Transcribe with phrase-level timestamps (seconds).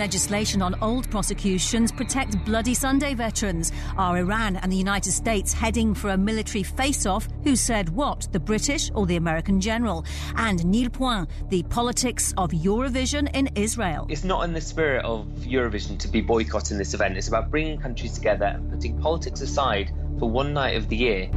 [0.00, 3.70] legislation on old prosecutions protect Bloody Sunday veterans?
[3.98, 7.28] Are Iran and the United States heading for a military face-off?
[7.44, 10.06] Who said what, the British or the American general?
[10.36, 14.06] And Nil Point, the politics of Eurovision in Israel.
[14.08, 17.18] It's not in the spirit of Eurovision to be boycotting this event.
[17.18, 21.30] It's about bringing countries together and putting politics aside for one night of the year.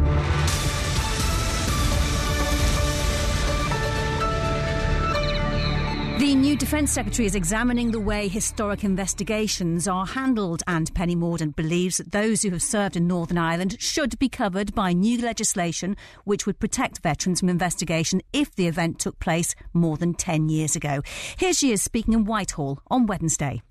[6.20, 11.56] The new Defence Secretary is examining the way historic investigations are handled, and Penny Mordaunt
[11.56, 15.98] believes that those who have served in Northern Ireland should be covered by new legislation
[16.24, 20.76] which would protect veterans from investigation if the event took place more than 10 years
[20.76, 21.02] ago.
[21.38, 23.64] Here she is speaking in Whitehall on Wednesday.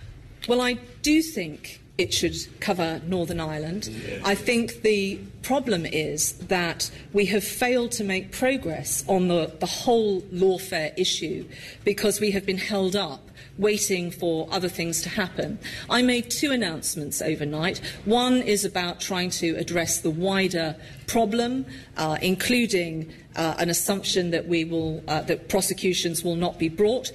[0.49, 3.91] Well, I do think it should cover Northern Ireland.
[4.25, 9.67] I think the problem is that we have failed to make progress on the, the
[9.67, 11.47] whole lawfare issue
[11.85, 15.59] because we have been held up waiting for other things to happen.
[15.91, 17.79] I made two announcements overnight.
[18.07, 24.47] One is about trying to address the wider problem, uh, including uh, an assumption that
[24.47, 27.13] we will uh, that prosecutions will not be brought,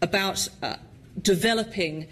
[0.00, 0.76] about uh,
[1.20, 2.06] developing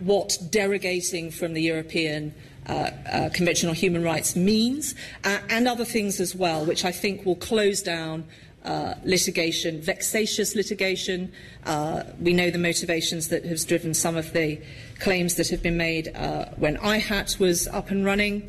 [0.00, 2.34] what derogating from the European
[2.66, 6.92] uh, uh, Convention on Human Rights means, uh, and other things as well, which I
[6.92, 8.24] think will close down.
[8.64, 11.30] Uh, litigation, vexatious litigation.
[11.66, 14.58] Uh, we know the motivations that have driven some of the
[15.00, 18.48] claims that have been made uh, when IHAT was up and running.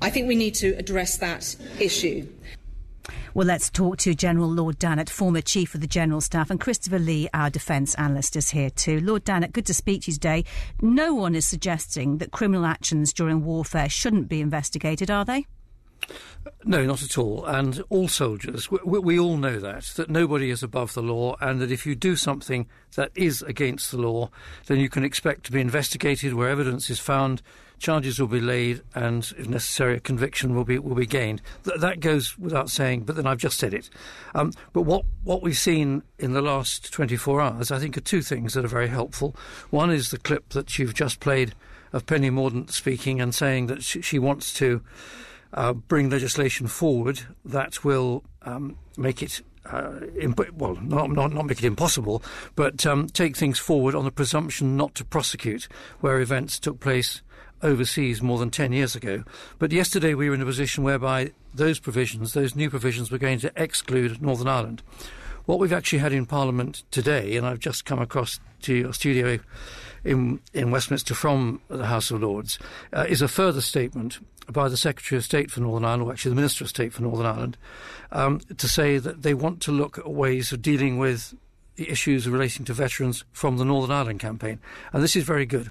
[0.00, 2.26] I think we need to address that issue.
[3.34, 6.98] Well, let's talk to General Lord Dannatt, former Chief of the General Staff, and Christopher
[6.98, 9.00] Lee, our defence analyst, is here too.
[9.00, 10.44] Lord Dannatt, good to speak to you today.
[10.82, 15.46] No one is suggesting that criminal actions during warfare shouldn't be investigated, are they?
[16.64, 17.46] No, not at all.
[17.46, 21.58] And all soldiers, we, we, all know that, that nobody is above the law, and
[21.60, 24.28] that if you do something that is against the law,
[24.66, 27.40] then you can expect to be investigated where evidence is found,
[27.82, 31.42] charges will be laid, and if necessary, a conviction will be will be gained.
[31.64, 33.90] Th- that goes without saying, but then I've just said it.
[34.34, 38.22] Um, but what, what we've seen in the last 24 hours, I think, are two
[38.22, 39.36] things that are very helpful.
[39.70, 41.54] One is the clip that you've just played
[41.92, 44.80] of Penny Mordaunt speaking and saying that she, she wants to
[45.52, 51.46] uh, bring legislation forward that will um, make it uh, imp- well, not, not, not
[51.46, 52.22] make it impossible,
[52.54, 55.68] but um, take things forward on the presumption not to prosecute
[56.00, 57.22] where events took place
[57.62, 59.24] overseas more than 10 years ago.
[59.58, 63.38] But yesterday we were in a position whereby those provisions, those new provisions, were going
[63.40, 64.82] to exclude Northern Ireland.
[65.44, 69.40] What we've actually had in Parliament today, and I've just come across to your studio
[70.04, 72.58] in, in Westminster from the House of Lords,
[72.92, 74.20] uh, is a further statement
[74.50, 77.02] by the Secretary of State for Northern Ireland, or actually the Minister of State for
[77.02, 77.56] Northern Ireland,
[78.12, 81.34] um, to say that they want to look at ways of dealing with
[81.76, 84.60] the issues relating to veterans from the Northern Ireland campaign.
[84.92, 85.70] And this is very good.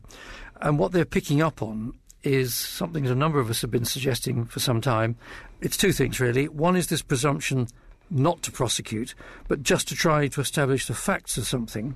[0.61, 3.85] And what they're picking up on is something that a number of us have been
[3.85, 5.15] suggesting for some time.
[5.59, 6.47] It's two things, really.
[6.47, 7.67] One is this presumption
[8.09, 9.15] not to prosecute,
[9.47, 11.95] but just to try to establish the facts of something.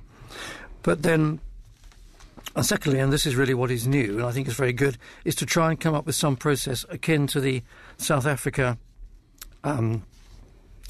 [0.82, 1.40] But then
[2.54, 4.96] and secondly, and this is really what is new, and I think is very good,
[5.24, 7.62] is to try and come up with some process akin to the
[7.98, 8.78] South Africa
[9.62, 10.04] um,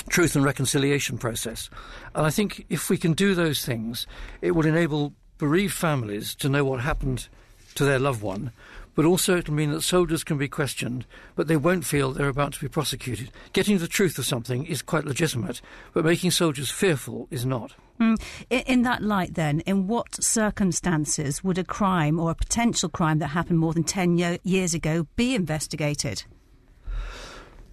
[0.09, 1.69] truth and reconciliation process.
[2.15, 4.07] And I think if we can do those things,
[4.43, 7.29] it will enable bereaved families to know what happened
[7.77, 8.53] to their loved one,
[8.95, 12.55] but also it'll mean that soldiers can be questioned, but they won't feel they're about
[12.55, 13.31] to be prosecuted.
[13.53, 15.61] Getting the truth of something is quite legitimate,
[15.93, 17.75] but making soldiers fearful is not.
[18.01, 18.21] Mm.
[18.51, 23.29] In, that light, then, in what circumstances would a crime or a potential crime that
[23.29, 26.25] happened more than 10 yo- years ago be investigated?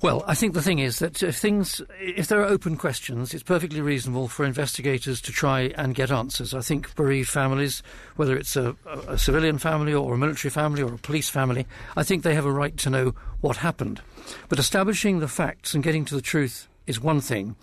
[0.03, 3.41] Well, I think the thing is that if things, if there are open questions, it's
[3.41, 6.53] perfectly reasonable for investigators to try and get answers.
[6.53, 7.81] I think bereaved families,
[8.17, 8.75] whether it's a,
[9.07, 11.65] a, civilian family or a military family or a police family,
[11.95, 14.01] I think they have a right to know what happened.
[14.49, 17.55] But establishing the facts and getting to the truth is one thing.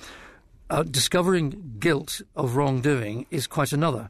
[0.71, 4.09] Uh, discovering guilt of wrongdoing is quite another.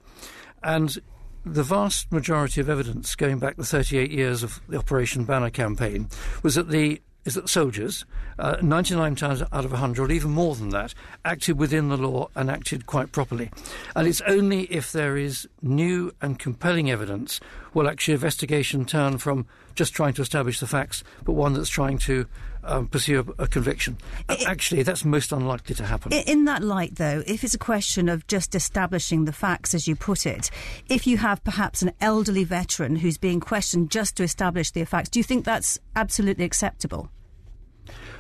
[0.63, 0.97] And
[1.45, 6.09] the vast majority of evidence going back the 38 years of the Operation Banner campaign
[6.45, 8.05] was that the is that soldiers,
[8.39, 10.95] uh, 99 times out of 100, or even more than that,
[11.25, 13.51] acted within the law and acted quite properly.
[13.95, 17.41] And it's only if there is new and compelling evidence
[17.75, 21.99] will actually investigation turn from just trying to establish the facts, but one that's trying
[21.99, 22.27] to
[22.65, 23.99] um, pursue a, a conviction.
[24.29, 26.13] It, actually, that's most unlikely to happen.
[26.13, 29.97] In that light, though, if it's a question of just establishing the facts, as you
[29.97, 30.51] put it,
[30.89, 35.09] if you have perhaps an elderly veteran who's being questioned just to establish the facts,
[35.09, 37.11] do you think that's absolutely acceptable?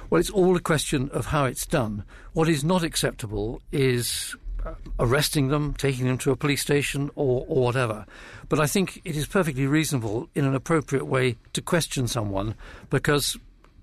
[0.08, 2.04] Well, it's all a question of how it's done.
[2.32, 4.34] What is not acceptable is
[4.64, 8.06] uh, arresting them, taking them to a police station, or, or whatever.
[8.48, 12.56] But I think it is perfectly reasonable, in an appropriate way, to question someone
[12.90, 13.36] because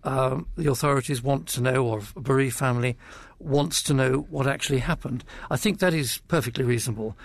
[0.07, 2.97] um, the authorities want to know, or a bereaved family
[3.39, 5.23] wants to know what actually happened.
[5.51, 7.15] I think that is perfectly reasonable,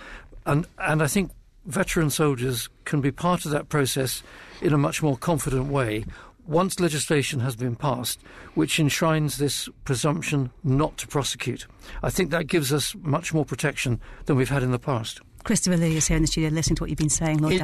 [0.45, 1.31] and and I think
[1.65, 4.21] veteran soldiers can be part of that process
[4.61, 6.05] in a much more confident way
[6.45, 8.19] once legislation has been passed
[8.53, 11.65] which enshrines this presumption not to prosecute,
[12.01, 15.21] I think that gives us much more protection than we've had in the past.
[15.43, 17.59] Christopher Lee is here in the studio listening to what you've been saying, Lord it,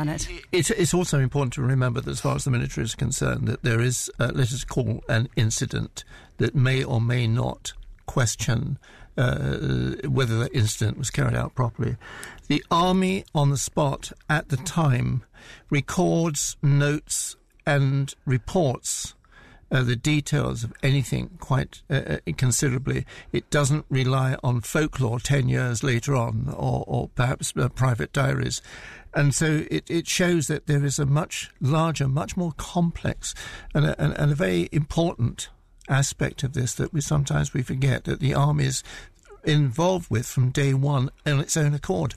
[0.51, 3.63] It, it's also important to remember that as far as the military is concerned, that
[3.63, 6.03] there is, uh, let us call an incident
[6.37, 7.73] that may or may not
[8.05, 8.77] question
[9.17, 11.97] uh, whether that incident was carried out properly.
[12.47, 15.23] The army on the spot at the time
[15.69, 17.35] records notes
[17.65, 19.13] and reports
[19.71, 23.05] uh, the details of anything quite uh, uh, considerably.
[23.31, 28.61] It doesn't rely on folklore 10 years later on or, or perhaps uh, private diaries.
[29.13, 33.33] And so it, it shows that there is a much larger, much more complex
[33.73, 35.49] and a, and, and a very important
[35.87, 38.83] aspect of this that we sometimes we forget that the army is
[39.43, 42.15] involved with from day one on its own accord.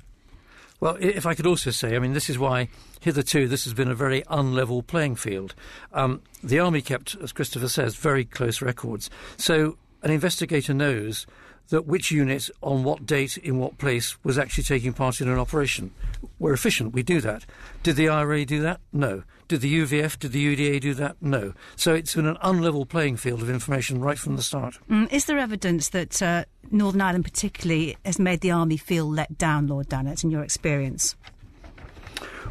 [0.82, 2.66] Well, if I could also say, I mean, this is why
[2.98, 5.54] hitherto this has been a very unlevel playing field.
[5.92, 9.08] Um, the army kept, as Christopher says, very close records.
[9.36, 11.24] So an investigator knows
[11.68, 15.38] that which unit on what date in what place was actually taking part in an
[15.38, 15.92] operation.
[16.40, 17.46] We're efficient, we do that.
[17.84, 18.80] Did the IRA do that?
[18.92, 19.22] No.
[19.52, 21.16] Did the UVF, did the UDA do that?
[21.20, 21.52] No.
[21.76, 24.78] So it's been an unlevel playing field of information right from the start.
[24.88, 29.36] Mm, is there evidence that uh, Northern Ireland particularly has made the army feel let
[29.36, 31.16] down, Lord Dannatt, in your experience?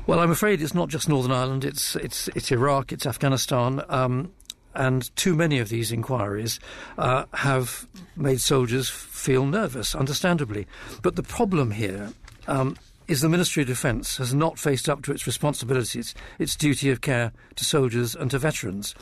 [0.06, 1.66] Well, I'm afraid it's not just Northern Ireland.
[1.66, 2.92] It's it's it's Iraq.
[2.92, 3.82] It's Afghanistan.
[3.90, 4.32] Um,
[4.76, 6.60] and too many of these inquiries
[7.00, 10.68] uh, have made soldiers feel nervous, understandably.
[11.02, 12.14] But the problem here
[12.48, 12.78] um,
[13.08, 17.02] is the Ministry of Defence has not faced up to its responsibilities, its duty of
[17.02, 18.96] care to soldiers and to veterans.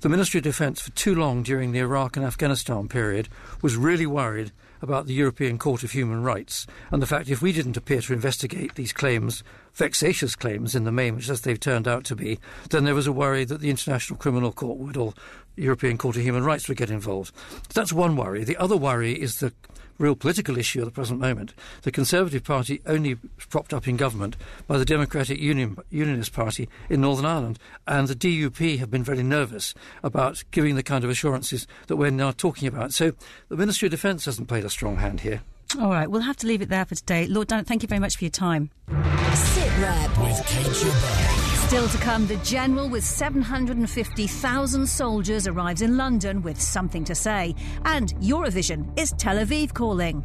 [0.00, 3.28] The Ministry of Defence, for too long during the Iraq and Afghanistan period,
[3.62, 4.52] was really worried
[4.82, 8.12] about the European Court of Human Rights and the fact if we didn't appear to
[8.12, 9.42] investigate these claims,
[9.72, 13.06] vexatious claims in the main, which as they've turned out to be, then there was
[13.06, 15.14] a worry that the International Criminal Court would or
[15.56, 17.34] European Court of Human Rights would get involved.
[17.72, 18.44] That's one worry.
[18.44, 19.52] The other worry is the
[19.98, 21.54] real political issue at the present moment.
[21.82, 23.16] The Conservative Party only
[23.48, 24.36] propped up in government
[24.66, 29.22] by the Democratic Union, Unionist Party in Northern Ireland, and the DUP have been very
[29.22, 32.92] nervous about giving the kind of assurances that we're now talking about.
[32.92, 33.12] So
[33.48, 35.42] the Ministry of Defence hasn't played a strong hand here.
[35.80, 37.26] All right, we'll have to leave it there for today.
[37.26, 38.70] Lord Dannatt, thank you very much for your time.
[38.88, 46.42] Sit Rep with Kate Still to come, the general with 750,000 soldiers arrives in London
[46.42, 47.54] with something to say.
[47.86, 50.22] And Eurovision is Tel Aviv calling.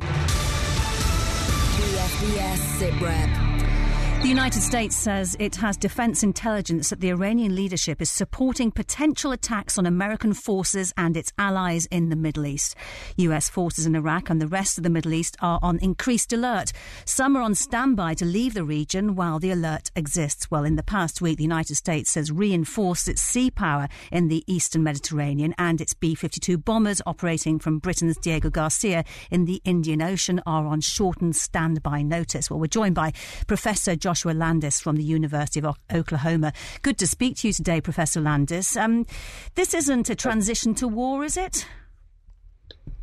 [2.78, 3.49] Sit Rep.
[4.22, 9.32] The United States says it has defense intelligence that the Iranian leadership is supporting potential
[9.32, 12.76] attacks on American forces and its allies in the Middle East.
[13.16, 16.74] US forces in Iraq and the rest of the Middle East are on increased alert.
[17.06, 20.52] Some are on standby to leave the region while the alert exists.
[20.52, 24.44] Well, in the past week, the United States has reinforced its sea power in the
[24.48, 30.02] eastern Mediterranean and its B 52 bombers operating from Britain's Diego Garcia in the Indian
[30.02, 32.50] Ocean are on shortened standby notice.
[32.50, 33.14] Well, we're joined by
[33.48, 36.52] Professor John Joshua Landis from the University of Oklahoma.
[36.82, 38.76] Good to speak to you today, Professor Landis.
[38.76, 39.06] Um,
[39.54, 41.68] this isn't a transition to war, is it?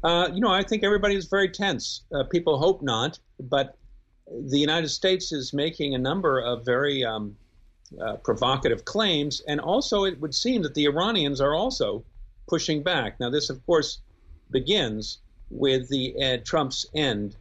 [0.03, 2.03] Uh, you know, I think everybody is very tense.
[2.13, 3.79] Uh, people hope not, but
[4.27, 7.37] the United States is making a number of very um,
[8.05, 12.05] uh, provocative claims, and also it would seem that the Iranians are also
[12.49, 13.21] pushing back.
[13.21, 14.01] Now, this, of course,
[14.51, 15.19] begins
[15.51, 17.37] with the uh, Trump's end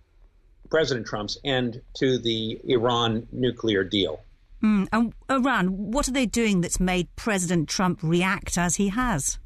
[0.70, 4.22] President Trump's end to the Iran nuclear deal.
[4.64, 9.38] Mm, and Iran, what are they doing that's made President Trump react as he has?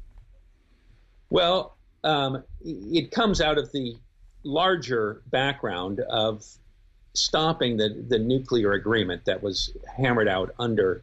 [1.28, 3.96] Well, um, it comes out of the
[4.42, 6.44] larger background of
[7.14, 11.02] stopping the, the nuclear agreement that was hammered out under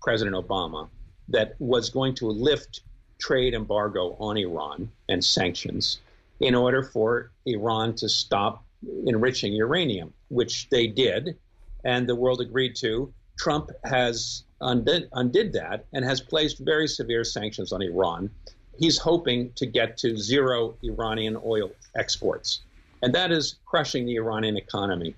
[0.00, 0.88] President Obama
[1.28, 2.80] that was going to lift
[3.18, 6.00] trade embargo on Iran and sanctions
[6.40, 8.64] in order for Iran to stop
[9.06, 11.36] enriching uranium, which they did,
[11.84, 13.12] and the world agreed to.
[13.38, 18.30] Trump has undid, undid that and has placed very severe sanctions on Iran.
[18.78, 22.60] He's hoping to get to zero Iranian oil exports.
[23.02, 25.14] And that is crushing the Iranian economy.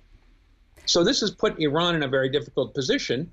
[0.86, 3.30] So this has put Iran in a very difficult position.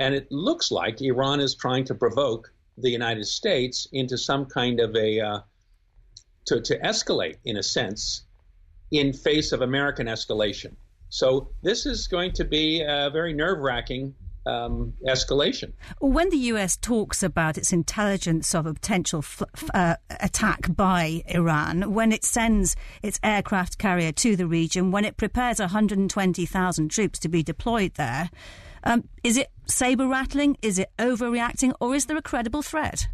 [0.00, 4.78] And it looks like Iran is trying to provoke the United States into some kind
[4.78, 5.40] of a, uh,
[6.46, 8.22] to, to escalate, in a sense,
[8.90, 10.74] in face of American escalation.
[11.10, 14.14] So this is going to be a very nerve wracking
[14.46, 15.72] um, escalation.
[16.00, 19.42] When the US talks about its intelligence of a potential f-
[19.74, 25.16] uh, attack by Iran, when it sends its aircraft carrier to the region, when it
[25.16, 28.30] prepares 120,000 troops to be deployed there,
[28.84, 30.56] um, is it saber rattling?
[30.62, 31.74] Is it overreacting?
[31.80, 33.08] Or is there a credible threat?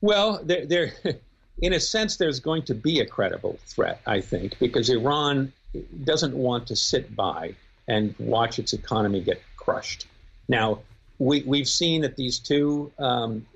[0.00, 0.92] Well, there, there
[1.58, 5.52] in a sense, there's going to be a credible threat, I think, because Iran
[6.04, 7.54] doesn't want to sit by
[7.88, 10.06] and watch its economy get crushed.
[10.48, 10.80] Now,
[11.18, 13.46] we, we've seen that these two um,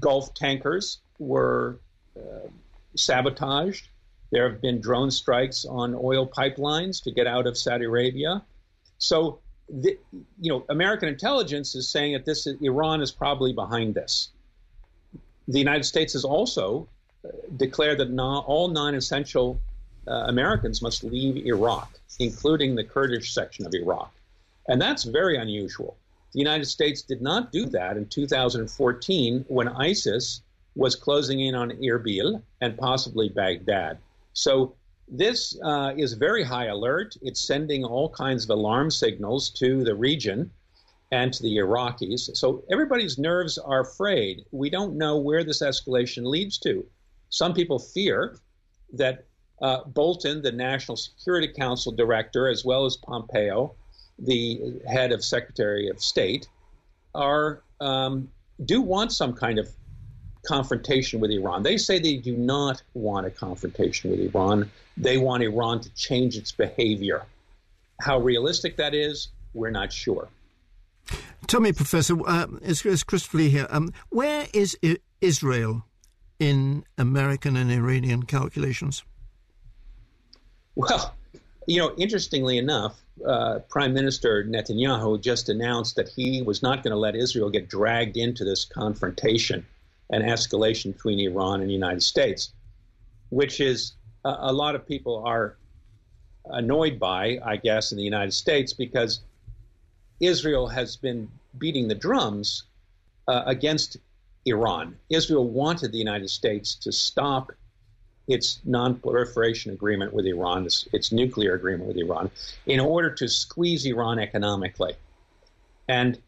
[0.00, 1.78] Gulf tankers were
[2.16, 2.48] uh,
[2.96, 3.88] sabotaged.
[4.30, 8.42] There have been drone strikes on oil pipelines to get out of Saudi Arabia.
[8.98, 9.96] So, the,
[10.40, 14.30] you know, American intelligence is saying that this Iran is probably behind this.
[15.46, 16.88] The United States has also
[17.56, 19.60] declared that all non-essential
[20.06, 24.12] uh, Americans must leave Iraq including the Kurdish section of Iraq.
[24.68, 25.96] And that's very unusual.
[26.32, 30.40] The United States did not do that in 2014 when ISIS
[30.74, 33.98] was closing in on Erbil and possibly Baghdad.
[34.32, 34.74] So
[35.06, 37.16] this uh, is very high alert.
[37.22, 40.50] It's sending all kinds of alarm signals to the region
[41.12, 42.36] and to the Iraqis.
[42.36, 44.44] So everybody's nerves are frayed.
[44.50, 46.84] We don't know where this escalation leads to.
[47.34, 48.38] Some people fear
[48.92, 49.24] that
[49.60, 53.74] uh, Bolton, the National Security Council director, as well as Pompeo,
[54.20, 56.46] the head of Secretary of State,
[57.12, 58.28] are um,
[58.64, 59.68] do want some kind of
[60.46, 61.64] confrontation with Iran.
[61.64, 64.70] They say they do not want a confrontation with Iran.
[64.96, 67.24] They want Iran to change its behavior.
[68.00, 70.28] How realistic that is, we're not sure.
[71.48, 73.66] Tell me, Professor, uh, it's, it's Christopher Lee here.
[73.70, 75.84] Um, where is I- Israel
[76.38, 79.04] in American and Iranian calculations?
[80.74, 81.14] Well,
[81.66, 86.90] you know, interestingly enough, uh, Prime Minister Netanyahu just announced that he was not going
[86.90, 89.64] to let Israel get dragged into this confrontation
[90.10, 92.52] and escalation between Iran and the United States,
[93.30, 93.92] which is
[94.24, 95.56] uh, a lot of people are
[96.46, 99.20] annoyed by, I guess, in the United States because
[100.20, 102.64] Israel has been beating the drums
[103.28, 103.96] uh, against
[104.46, 104.96] Iran.
[105.10, 107.52] Israel wanted the United States to stop
[108.26, 112.30] its non-proliferation agreement with Iran, its, its, nuclear agreement with Iran,
[112.66, 114.94] in order to squeeze Iran economically,
[115.88, 116.18] and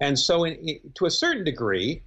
[0.00, 2.02] and so in, in, to a certain degree,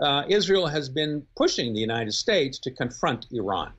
[0.00, 3.72] uh, Israel has been pushing the United States to confront Iran,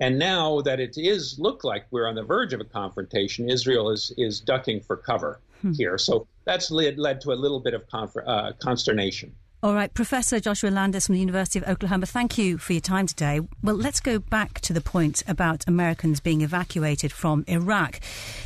[0.00, 3.90] and now that it is look like we're on the verge of a confrontation, Israel
[3.90, 5.72] is is ducking for cover hmm.
[5.72, 5.96] here.
[5.96, 9.34] So that's led, led to a little bit of conf- uh, consternation.
[9.64, 13.06] All right, Professor Joshua Landis from the University of Oklahoma, thank you for your time
[13.06, 13.40] today.
[13.62, 18.00] Well, let's go back to the point about Americans being evacuated from Iraq.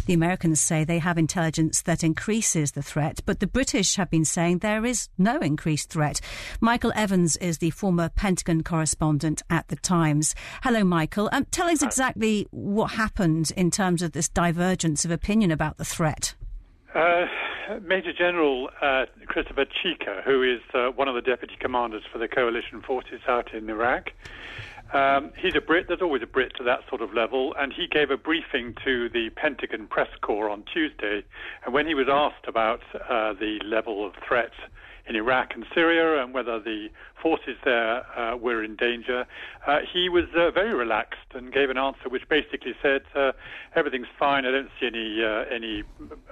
[0.06, 4.24] The Americans say they have intelligence that increases the threat, but the British have been
[4.24, 6.20] saying there is no increased threat.
[6.60, 10.36] Michael Evans is the former Pentagon correspondent at the Times.
[10.62, 11.28] Hello, Michael.
[11.32, 15.84] Um, tell us exactly what happened in terms of this divergence of opinion about the
[15.84, 16.36] threat.
[16.94, 17.26] Uh,
[17.82, 22.28] Major General uh, Christopher Ghika, who is uh, one of the deputy commanders for the
[22.28, 24.10] coalition forces out in Iraq,
[24.92, 25.86] um, he's a Brit.
[25.88, 29.08] There's always a Brit to that sort of level, and he gave a briefing to
[29.10, 31.22] the Pentagon press corps on Tuesday.
[31.64, 34.52] And when he was asked about uh, the level of threat
[35.06, 36.88] in Iraq and Syria and whether the
[37.22, 39.26] forces there uh, were in danger,
[39.66, 43.32] uh, he was uh, very relaxed and gave an answer which basically said uh,
[43.74, 44.46] everything's fine.
[44.46, 45.84] I don't see any uh, any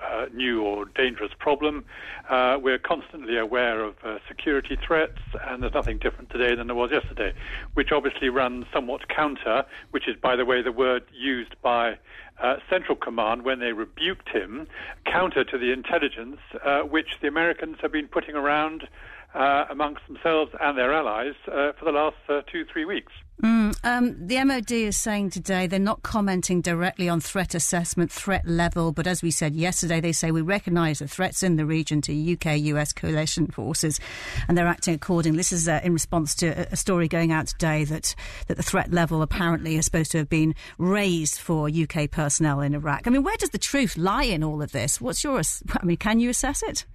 [0.03, 1.85] uh, new or dangerous problem.
[2.31, 3.95] we're constantly aware of
[4.29, 7.33] security threats, and there's nothing different today than there was yesterday,
[7.75, 11.97] which obviously runs somewhat counter, which is, by the way, the word used by
[12.39, 14.67] uh, Central Command when they rebuked him,
[15.05, 18.89] counter to the intelligence uh, which the Americans have been putting around
[19.37, 23.13] uh, amongst themselves and their allies uh, for the last uh, two, three weeks.
[23.43, 28.47] Mm, um, the MOD is saying today they're not commenting directly on threat assessment, threat
[28.47, 32.01] level, but as we said yesterday, they say we recognise the threats in the region
[32.01, 34.01] to UK US coalition forces
[34.49, 35.37] and they're acting accordingly.
[35.37, 38.15] This is uh, in response to a story going out today that,
[38.47, 42.75] that the threat level apparently is supposed to have been raised for UK personnel in
[42.75, 43.03] Iraq.
[43.07, 44.99] I mean, where does the truth lie in all of this?
[44.99, 45.43] What's your,
[45.79, 46.87] I mean, can you assess it?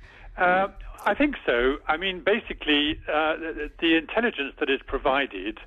[1.04, 1.78] I think so.
[1.88, 5.60] I mean, basically, uh, the, the, intelligence that is provided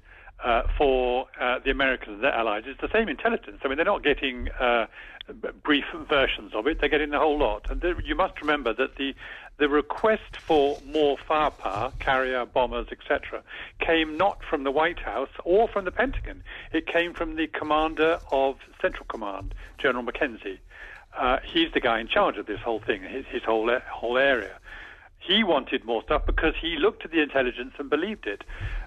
[0.44, 3.58] uh, for uh, the Americans and their allies is the same intelligence.
[3.64, 4.86] I mean, they're not getting uh,
[5.62, 7.68] brief versions of it; they're getting the whole lot.
[7.68, 9.14] And there, you must remember that the
[9.56, 13.42] the request for more firepower, carrier, bombers, etc.,
[13.80, 16.42] came not from the White House or from the Pentagon.
[16.72, 20.58] It came from the commander of Central Command, General McKenzie.
[21.16, 24.58] Uh, he's the guy in charge of this whole thing, his, his whole whole area.
[25.26, 28.44] He wanted more stuff because he looked at the intelligence and believed it.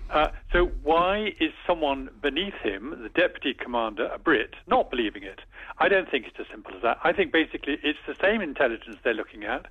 [0.09, 5.41] Uh, so why is someone beneath him, the deputy commander, a Brit, not believing it?
[5.79, 6.99] I don't think it's as simple as that.
[7.03, 9.65] I think basically it's the same intelligence they're looking at,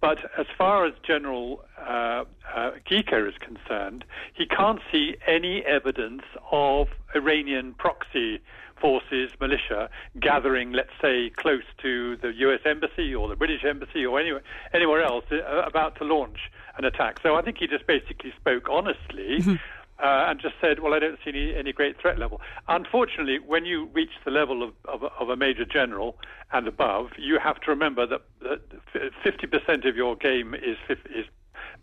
[0.00, 4.04] but as far as General uh, uh, is concerned,
[4.34, 8.40] he can't see any evidence of Iranian proxy
[8.82, 9.88] forces, militia,
[10.20, 12.60] gathering, let's say, close to the U.S.
[12.66, 14.42] embassy or the British embassy or anywhere,
[14.74, 17.20] anywhere else uh, about to launch an attack.
[17.22, 19.38] So I think he just basically spoke honestly.
[19.38, 19.54] Mm-hmm.
[20.02, 23.64] Uh, and just said, "Well, I don't see any, any great threat level." Unfortunately, when
[23.64, 26.16] you reach the level of, of, of a major general
[26.50, 28.22] and above, you have to remember that
[29.22, 30.76] fifty percent of your game is
[31.14, 31.26] is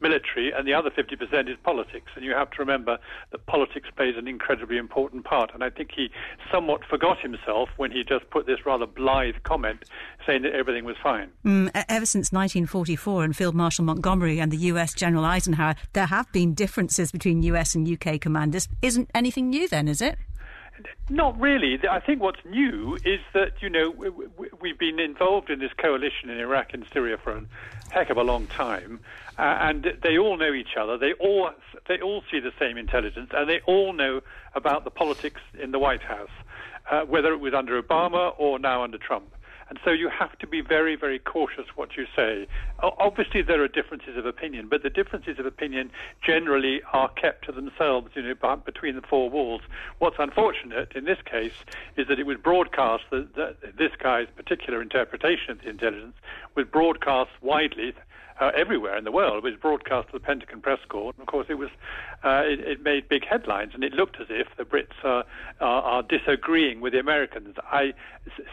[0.02, 2.12] military, and the other 50% is politics.
[2.16, 2.98] And you have to remember
[3.32, 5.52] that politics plays an incredibly important part.
[5.54, 6.10] And I think he
[6.52, 9.84] somewhat forgot himself when he just put this rather blithe comment
[10.26, 11.30] saying that everything was fine.
[11.46, 16.32] Mm, ever since 1944 and Field Marshal Montgomery and the US General Eisenhower, there have
[16.32, 18.68] been differences between US and UK commanders.
[18.82, 20.18] Isn't anything new then, is it?
[21.10, 21.80] Not really.
[21.90, 23.90] I think what's new is that, you know,
[24.60, 27.46] we've been involved in this coalition in Iraq and Syria for a
[27.90, 29.00] heck of a long time,
[29.38, 30.98] uh, and they all know each other.
[30.98, 31.52] They all
[31.88, 34.22] they all see the same intelligence, and they all know
[34.54, 36.30] about the politics in the White House,
[36.92, 39.34] uh, whether it was under Obama or now under Trump.
[39.70, 42.48] And so you have to be very, very cautious what you say.
[42.82, 45.92] Obviously, there are differences of opinion, but the differences of opinion
[46.26, 49.62] generally are kept to themselves, you know, between the four walls.
[50.00, 51.54] What's unfortunate in this case
[51.98, 56.16] is that it was broadcast that, that this guy's particular interpretation of the intelligence
[56.56, 57.94] was broadcast widely
[58.40, 59.38] uh, everywhere in the world.
[59.38, 61.70] It was broadcast to the Pentagon press corps, and of course, it was
[62.24, 65.24] uh, it, it, made big headlines, and it looked as if the Brits are,
[65.62, 67.56] are, are disagreeing with the Americans.
[67.72, 67.94] I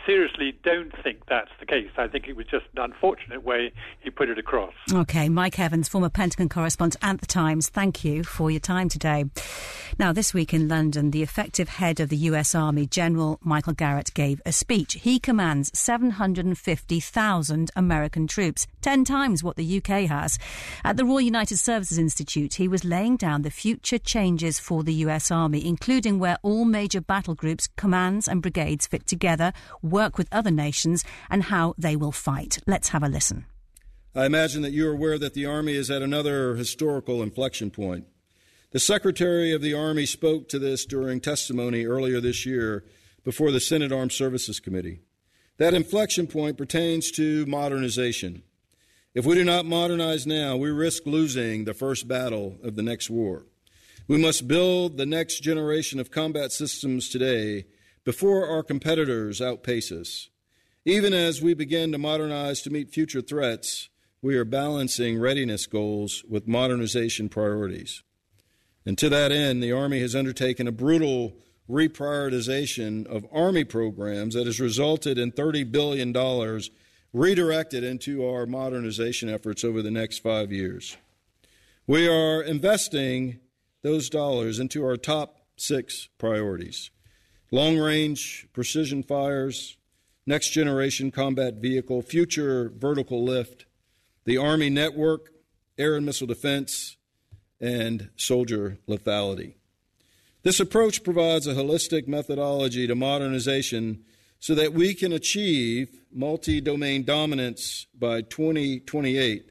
[0.05, 1.90] seriously don't think that's the case.
[1.96, 4.72] I think it was just an unfortunate way he put it across.
[4.92, 7.68] Okay, Mike Evans, former Pentagon correspondent at the Times.
[7.68, 9.24] Thank you for your time today.
[9.98, 12.55] Now, this week in London, the effective head of the U.S.
[12.55, 14.94] Army, General Michael Garrett, gave a speech.
[14.94, 20.38] He commands 750,000 American troops, 10 times what the UK has.
[20.85, 24.92] At the Royal United Services Institute, he was laying down the future changes for the
[25.07, 30.29] US Army, including where all major battle groups, commands, and brigades fit together, work with
[30.31, 32.59] other nations, and how they will fight.
[32.66, 33.47] Let's have a listen.
[34.14, 38.05] I imagine that you're aware that the Army is at another historical inflection point.
[38.73, 42.85] The Secretary of the Army spoke to this during testimony earlier this year
[43.25, 45.01] before the Senate Armed Services Committee.
[45.57, 48.42] That inflection point pertains to modernization.
[49.16, 53.09] If we do not modernize now, we risk losing the first battle of the next
[53.09, 53.46] war.
[54.07, 57.64] We must build the next generation of combat systems today
[58.05, 60.29] before our competitors outpace us.
[60.85, 63.88] Even as we begin to modernize to meet future threats,
[64.20, 68.02] we are balancing readiness goals with modernization priorities.
[68.85, 71.38] And to that end, the Army has undertaken a brutal
[71.70, 76.12] reprioritization of Army programs that has resulted in $30 billion
[77.12, 80.97] redirected into our modernization efforts over the next five years.
[81.87, 83.40] We are investing
[83.83, 86.90] those dollars into our top six priorities
[87.53, 89.77] long range precision fires,
[90.27, 93.66] next generation combat vehicle, future vertical lift,
[94.25, 95.31] the Army network,
[95.79, 96.97] air and missile defense,
[97.61, 99.55] and soldier lethality.
[100.42, 104.05] This approach provides a holistic methodology to modernization
[104.38, 109.50] so that we can achieve multi domain dominance by 2028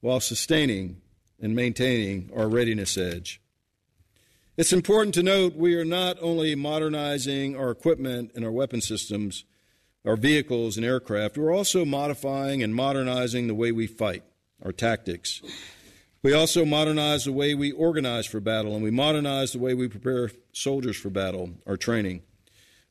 [0.00, 1.00] while sustaining
[1.40, 3.40] and maintaining our readiness edge.
[4.56, 9.44] It's important to note we are not only modernizing our equipment and our weapon systems,
[10.04, 14.24] our vehicles and aircraft, we're also modifying and modernizing the way we fight,
[14.62, 15.40] our tactics.
[16.22, 19.88] We also modernize the way we organize for battle, and we modernize the way we
[19.88, 22.22] prepare soldiers for battle, our training.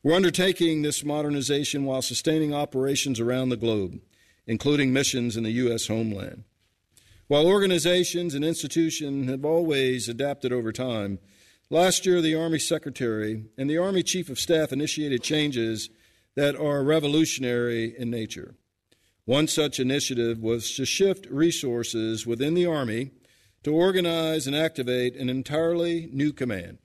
[0.04, 4.00] We're undertaking this modernization while sustaining operations around the globe,
[4.48, 5.86] including missions in the U.S.
[5.86, 6.42] homeland.
[7.28, 11.20] While organizations and institutions have always adapted over time,
[11.70, 15.88] last year the Army Secretary and the Army Chief of Staff initiated changes
[16.34, 18.56] that are revolutionary in nature.
[19.24, 23.12] One such initiative was to shift resources within the Army
[23.62, 26.78] to organize and activate an entirely new command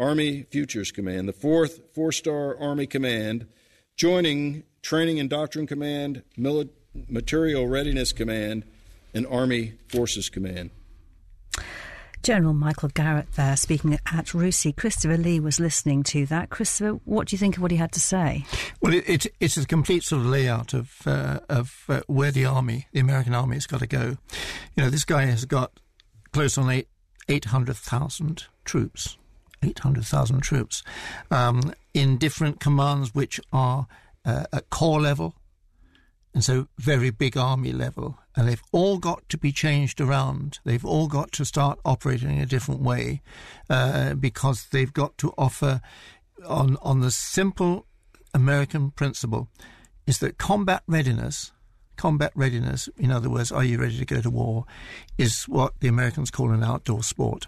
[0.00, 3.46] Army Futures Command, the fourth four star Army Command,
[3.96, 6.70] joining Training and Doctrine Command, Mili-
[7.08, 8.64] Material Readiness Command,
[9.12, 10.70] and Army Forces Command.
[12.22, 14.76] General Michael Garrett there speaking at RUSI.
[14.76, 16.50] Christopher Lee was listening to that.
[16.50, 18.44] Christopher, what do you think of what he had to say?
[18.82, 22.44] Well, it, it, it's a complete sort of layout of uh, of uh, where the
[22.44, 24.16] army, the American army, has got to go.
[24.76, 25.80] You know, this guy has got
[26.32, 26.88] close on eight
[27.28, 29.16] eight hundred thousand troops,
[29.62, 30.82] eight hundred thousand troops,
[31.30, 33.86] um, in different commands which are
[34.24, 35.34] uh, at corps level,
[36.34, 40.58] and so very big army level, and they've all got to be changed around.
[40.64, 43.22] They've all got to start operating in a different way
[43.68, 45.80] uh, because they've got to offer
[46.46, 47.86] on on the simple
[48.32, 49.48] American principle
[50.06, 51.52] is that combat readiness.
[51.96, 54.64] Combat readiness, in other words, are you ready to go to war,
[55.18, 57.46] is what the Americans call an outdoor sport.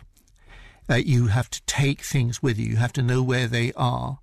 [0.88, 2.66] Uh, you have to take things with you.
[2.66, 4.18] You have to know where they are.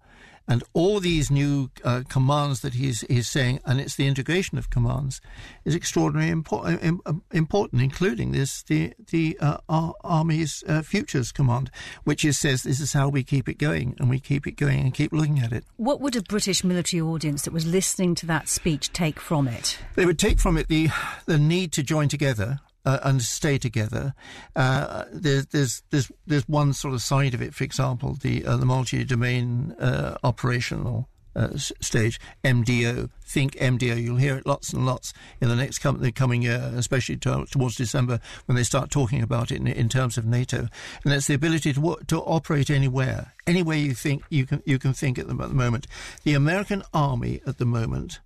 [0.50, 4.72] And all these new uh, commands that he's, he's saying, and it's the integration of
[4.72, 5.22] commands,
[5.64, 9.58] is extraordinarily impor- uh, important, including this the the uh,
[10.04, 11.70] Army's uh, Futures Command,
[12.04, 14.80] which is, says this is how we keep it going, and we keep it going
[14.80, 15.66] and keep looking at it.
[15.78, 19.78] What would a British military audience that was listening to that speech take from it?
[19.94, 20.90] They would take from it the
[21.28, 24.14] the need to join together uh, and stay together.
[24.56, 28.58] Uh, there's, there's, there's, there's one sort of side of it, for example, the, uh,
[28.58, 33.10] the multi-domain uh, operational uh, stage, MDO.
[33.26, 34.02] Think MDO.
[34.02, 37.46] You'll hear it lots and lots in the next com- the coming year, especially to-
[37.46, 40.68] towards December when they start talking about it in, in terms of NATO.
[41.04, 44.94] And that's the ability to to operate anywhere, anywhere you think you can you can
[44.94, 45.86] think at the, at the moment.
[46.24, 48.20] The American Army at the moment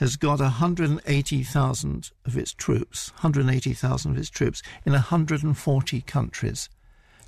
[0.00, 6.70] has got 180,000 of its troops, 180,000 of its troops in 140 countries.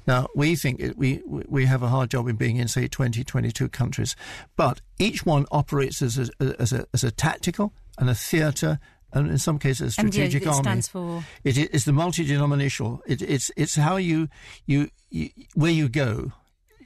[0.06, 3.22] Now, we think it, we, we have a hard job in being in, say, 20,
[3.22, 4.16] 22 countries,
[4.56, 8.80] but each one operates as a, as a, as a tactical and a theatre
[9.12, 10.62] and in some cases a strategic MDO, it army.
[10.62, 13.02] stands for it is the multi-denominational.
[13.06, 14.30] It, it's it's how you,
[14.64, 16.32] you you where you go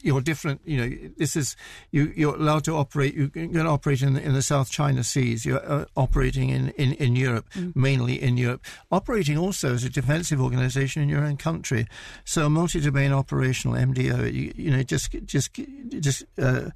[0.06, 0.60] you're different.
[0.64, 1.56] You know, this is
[1.90, 2.12] you.
[2.14, 3.14] You're allowed to operate.
[3.14, 5.44] You can operate in the, in the South China Seas.
[5.44, 7.74] You're uh, operating in in, in Europe, mm.
[7.74, 8.64] mainly in Europe.
[8.92, 11.86] Operating also as a defensive organisation in your own country.
[12.24, 14.32] So multi-domain operational MDO.
[14.32, 15.58] You, you know, just just
[15.98, 16.24] just.
[16.38, 16.70] Uh,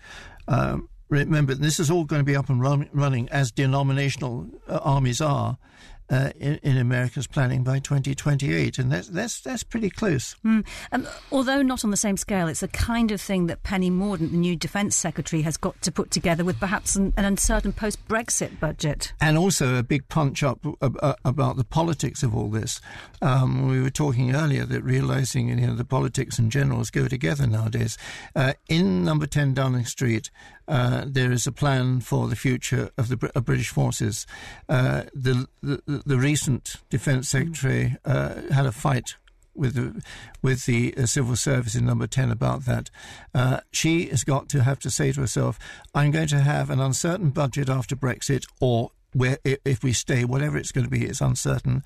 [0.49, 4.79] um, remember, this is all going to be up and run, running as denominational uh,
[4.83, 5.59] armies are
[6.11, 10.35] uh, in, in, America's planning by 2028, and that's that's that's pretty close.
[10.45, 10.67] Mm.
[10.93, 14.33] Um, although not on the same scale, it's the kind of thing that Penny Mordaunt,
[14.33, 18.59] the new Defence Secretary, has got to put together with perhaps an, an uncertain post-Brexit
[18.59, 22.81] budget, and also a big punch up uh, about the politics of all this.
[23.23, 27.47] Um, we were talking earlier that realising you know the politics and generals go together
[27.47, 27.97] nowadays.
[28.35, 30.31] Uh, in Number 10 Downing Street,
[30.71, 34.25] uh, there is a plan for the future of the of British forces.
[34.69, 39.17] Uh, the, the, the recent defence secretary uh, had a fight
[39.53, 40.01] with the
[40.43, 42.89] with the uh, civil service in number 10 about that.
[43.35, 45.59] Uh, she has got to have to say to herself
[45.93, 50.57] i'm going to have an uncertain budget after brexit or where if we stay whatever
[50.57, 51.83] it's going to be it's uncertain.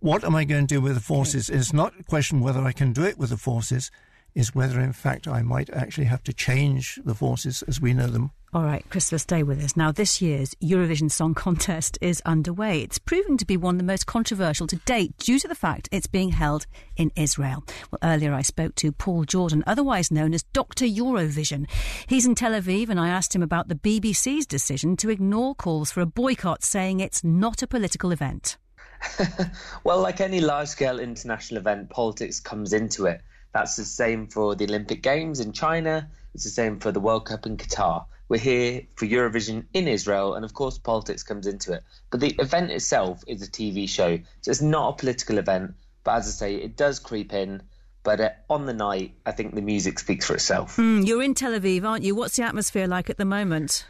[0.00, 1.48] What am i going to do with the forces?
[1.48, 3.90] It's not a question whether i can do it with the forces
[4.36, 8.06] is whether, in fact, I might actually have to change the forces as we know
[8.06, 8.32] them.
[8.52, 9.76] All right, Christopher, stay with us.
[9.76, 12.82] Now, this year's Eurovision Song Contest is underway.
[12.82, 15.88] It's proving to be one of the most controversial to date due to the fact
[15.90, 17.64] it's being held in Israel.
[17.90, 20.84] Well, earlier I spoke to Paul Jordan, otherwise known as Dr.
[20.84, 21.66] Eurovision.
[22.06, 25.90] He's in Tel Aviv, and I asked him about the BBC's decision to ignore calls
[25.90, 28.58] for a boycott, saying it's not a political event.
[29.84, 33.22] well, like any large scale international event, politics comes into it.
[33.56, 36.10] That's the same for the Olympic Games in China.
[36.34, 38.04] It's the same for the World Cup in Qatar.
[38.28, 41.82] We're here for Eurovision in Israel, and of course, politics comes into it.
[42.10, 45.74] But the event itself is a TV show, so it's not a political event.
[46.04, 47.62] But as I say, it does creep in.
[48.02, 50.76] But uh, on the night, I think the music speaks for itself.
[50.76, 52.14] Mm, you're in Tel Aviv, aren't you?
[52.14, 53.86] What's the atmosphere like at the moment?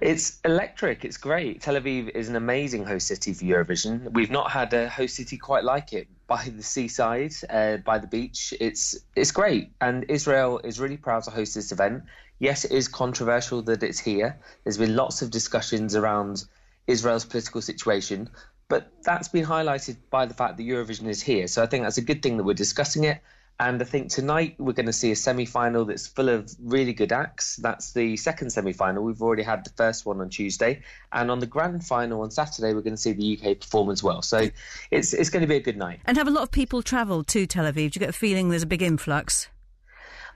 [0.00, 1.06] It's electric.
[1.06, 1.62] It's great.
[1.62, 4.12] Tel Aviv is an amazing host city for Eurovision.
[4.12, 6.06] We've not had a host city quite like it.
[6.26, 9.72] By the seaside, uh, by the beach, it's it's great.
[9.80, 12.02] And Israel is really proud to host this event.
[12.38, 14.38] Yes, it is controversial that it's here.
[14.64, 16.44] There's been lots of discussions around
[16.86, 18.28] Israel's political situation,
[18.68, 21.46] but that's been highlighted by the fact that Eurovision is here.
[21.46, 23.20] So I think that's a good thing that we're discussing it.
[23.58, 26.92] And I think tonight we're going to see a semi final that's full of really
[26.92, 27.56] good acts.
[27.56, 29.02] That's the second semi final.
[29.02, 30.82] We've already had the first one on Tuesday.
[31.10, 34.02] And on the grand final on Saturday, we're going to see the UK perform as
[34.02, 34.20] well.
[34.20, 34.50] So
[34.90, 36.00] it's, it's going to be a good night.
[36.04, 37.74] And have a lot of people travelled to Tel Aviv?
[37.74, 39.48] Do you get a feeling there's a big influx?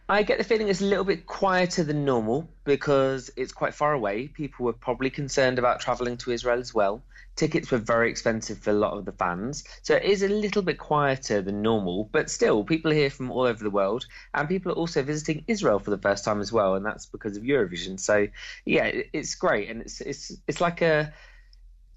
[0.08, 3.92] I get the feeling it's a little bit quieter than normal because it's quite far
[3.92, 4.26] away.
[4.28, 7.02] People were probably concerned about travelling to Israel as well.
[7.36, 9.64] Tickets were very expensive for a lot of the fans.
[9.82, 13.30] So it is a little bit quieter than normal, but still, people are here from
[13.30, 14.06] all over the world.
[14.34, 17.36] And people are also visiting Israel for the first time as well, and that's because
[17.36, 17.98] of Eurovision.
[17.98, 18.28] So,
[18.64, 19.70] yeah, it's great.
[19.70, 21.12] And it's, it's, it's like a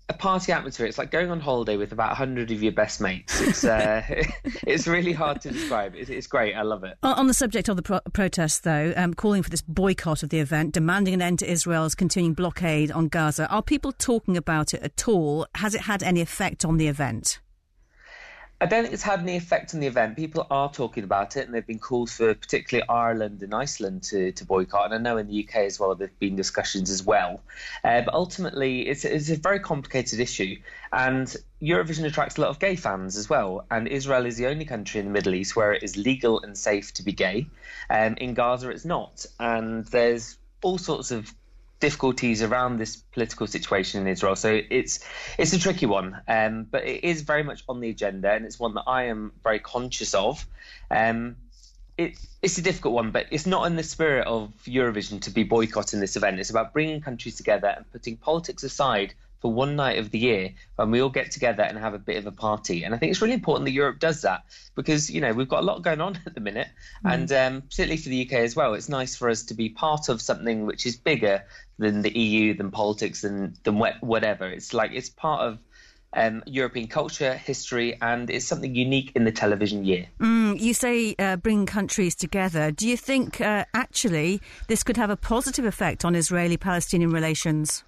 [0.10, 0.86] a party atmosphere.
[0.86, 3.40] It's like going on holiday with about hundred of your best mates.
[3.40, 4.04] It's uh,
[4.68, 5.96] it's really hard to describe.
[5.96, 6.56] It's, it's, great.
[6.56, 6.98] I love it.
[7.04, 10.40] On the subject of the pro- protests, though, um, calling for this boycott of the
[10.40, 14.82] event, demanding an end to Israel's continuing blockade on Gaza, are people talking about it
[14.82, 15.46] at all?
[15.56, 17.40] Has it had any effect on the event?
[18.64, 20.16] I don't think it's had any effect on the event.
[20.16, 24.32] People are talking about it, and there've been calls for particularly Ireland and Iceland to,
[24.32, 24.86] to boycott.
[24.86, 27.42] And I know in the UK as well, there've been discussions as well.
[27.84, 30.56] Uh, but ultimately, it's, it's a very complicated issue.
[30.94, 31.28] And
[31.62, 33.66] Eurovision attracts a lot of gay fans as well.
[33.70, 36.58] And Israel is the only country in the Middle East where it is legal and
[36.58, 37.48] safe to be gay.
[37.90, 39.26] Um, in Gaza, it's not.
[39.42, 41.36] And there's all sorts of
[41.84, 44.38] difficulties around this political situation in Israel.
[44.38, 45.04] So it's
[45.38, 48.58] it's a tricky one, um, but it is very much on the agenda, and it's
[48.58, 50.48] one that I am very conscious of.
[50.90, 51.36] Um,
[51.98, 55.44] it, it's a difficult one, but it's not in the spirit of Eurovision to be
[55.44, 56.40] boycotting this event.
[56.40, 59.14] It's about bringing countries together and putting politics aside
[59.44, 62.16] for one night of the year when we all get together and have a bit
[62.16, 62.86] of a party.
[62.86, 65.64] And I think it's really important that Europe does that because, you know, we've got
[65.64, 66.70] a lot going on at the minute.
[67.06, 67.14] Mm.
[67.14, 70.08] And um, particularly for the UK as well, it's nice for us to be part
[70.08, 71.44] of something which is bigger
[71.78, 74.48] than the EU, than politics, than, than whatever.
[74.48, 75.60] It's like it's part of
[76.14, 80.08] um, European culture, history, and it's something unique in the television year.
[80.22, 82.72] Mm, you say uh, bring countries together.
[82.72, 87.84] Do you think uh, actually this could have a positive effect on Israeli Palestinian relations?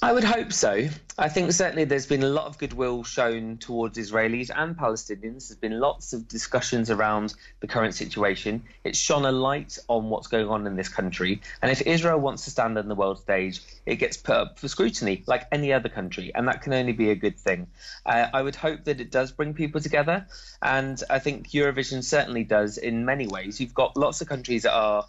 [0.00, 0.88] I would hope so.
[1.18, 5.48] I think certainly there's been a lot of goodwill shown towards Israelis and Palestinians.
[5.48, 8.62] There's been lots of discussions around the current situation.
[8.84, 11.40] It's shone a light on what's going on in this country.
[11.60, 14.68] And if Israel wants to stand on the world stage, it gets put up for
[14.68, 16.32] scrutiny like any other country.
[16.34, 17.66] And that can only be a good thing.
[18.06, 20.26] Uh, I would hope that it does bring people together.
[20.62, 23.60] And I think Eurovision certainly does in many ways.
[23.60, 25.06] You've got lots of countries that are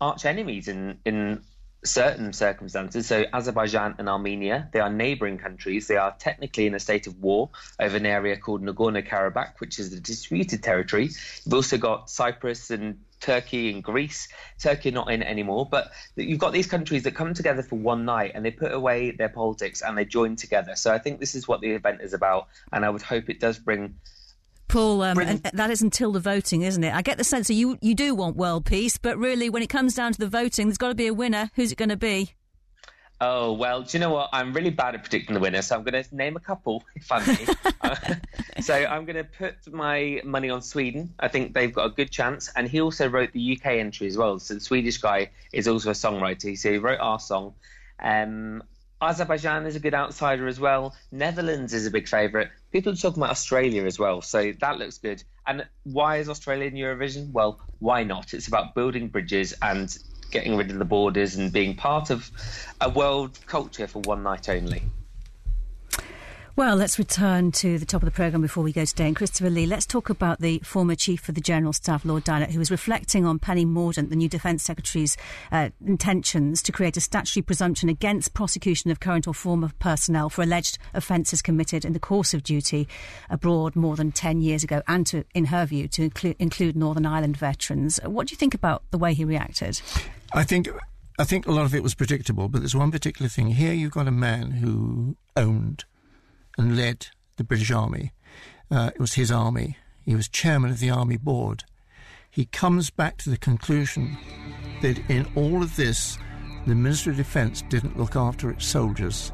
[0.00, 1.42] arch enemies in, in
[1.84, 3.06] certain circumstances.
[3.06, 5.88] So, Azerbaijan and Armenia, they are neighboring countries.
[5.88, 9.78] They are technically in a state of war over an area called Nagorno Karabakh, which
[9.78, 11.10] is a disputed territory.
[11.44, 14.28] You've also got Cyprus and Turkey and Greece.
[14.60, 18.32] Turkey not in anymore, but you've got these countries that come together for one night
[18.34, 20.76] and they put away their politics and they join together.
[20.76, 23.40] So I think this is what the event is about, and I would hope it
[23.40, 23.94] does bring
[24.72, 26.94] Paul, um, and that is until the voting, isn't it?
[26.94, 29.68] I get the sense that you you do want world peace, but really, when it
[29.68, 31.50] comes down to the voting, there's got to be a winner.
[31.56, 32.32] Who's it going to be?
[33.20, 34.30] Oh well, do you know what?
[34.32, 37.12] I'm really bad at predicting the winner, so I'm going to name a couple if
[37.12, 38.60] I may.
[38.62, 41.12] so I'm going to put my money on Sweden.
[41.20, 44.16] I think they've got a good chance, and he also wrote the UK entry as
[44.16, 44.38] well.
[44.38, 46.56] So the Swedish guy is also a songwriter.
[46.56, 47.52] So he wrote our song.
[48.02, 48.62] Um,
[49.02, 50.94] Azerbaijan is a good outsider as well.
[51.10, 52.50] Netherlands is a big favourite.
[52.70, 55.24] People are talking about Australia as well, so that looks good.
[55.44, 57.32] And why is Australia in Eurovision?
[57.32, 58.32] Well, why not?
[58.32, 59.94] It's about building bridges and
[60.30, 62.30] getting rid of the borders and being part of
[62.80, 64.82] a world culture for one night only.
[66.54, 69.06] Well, let's return to the top of the programme before we go today.
[69.06, 72.50] And Christopher Lee, let's talk about the former Chief of the General Staff, Lord Dannatt,
[72.50, 75.16] who was reflecting on Penny Mordaunt, the new Defence Secretary's
[75.50, 80.42] uh, intentions to create a statutory presumption against prosecution of current or former personnel for
[80.42, 82.86] alleged offences committed in the course of duty
[83.30, 87.06] abroad more than 10 years ago, and to, in her view, to include, include Northern
[87.06, 87.98] Ireland veterans.
[88.04, 89.80] What do you think about the way he reacted?
[90.34, 90.68] I think
[91.18, 93.48] I think a lot of it was predictable, but there's one particular thing.
[93.48, 95.84] Here you've got a man who owned
[96.58, 98.12] and led the British Army.
[98.70, 99.76] Uh, it was his army.
[100.04, 101.64] He was chairman of the Army Board.
[102.30, 104.16] He comes back to the conclusion
[104.80, 106.18] that in all of this,
[106.66, 109.32] the Ministry of Defence didn't look after its soldiers.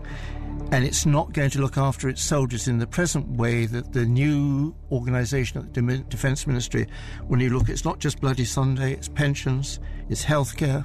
[0.72, 4.04] And it's not going to look after its soldiers in the present way that the
[4.04, 6.87] new organisation of the Defence Ministry,
[7.26, 9.78] when you look, it's not just Bloody Sunday, it's pensions,
[10.09, 10.85] it's healthcare,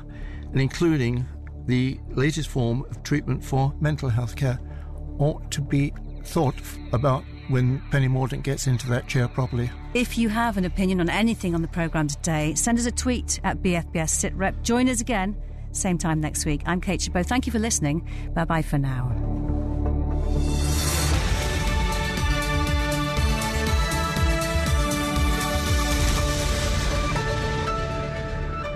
[0.52, 1.26] and including
[1.66, 4.60] the latest form of treatment for mental health care,
[5.18, 5.94] ought to be
[6.24, 6.56] thought
[6.92, 9.70] about when Penny Mordaunt gets into that chair properly.
[9.94, 13.40] If you have an opinion on anything on the programme today, send us a tweet
[13.44, 14.62] at BFBS SitRep.
[14.64, 15.36] Join us again,
[15.72, 16.62] same time next week.
[16.66, 17.26] I'm Kate Chabot.
[17.26, 18.08] Thank you for listening.
[18.34, 19.53] Bye bye for now.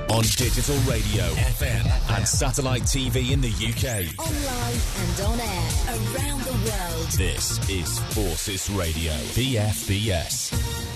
[0.10, 4.18] On digital radio, FM, and satellite TV in the UK.
[4.18, 5.70] Online and on air.
[5.90, 7.08] Around the world.
[7.18, 9.12] This is Forces Radio.
[9.36, 10.87] BFBS.